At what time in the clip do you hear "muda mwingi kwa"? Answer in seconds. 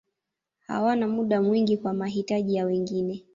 1.07-1.93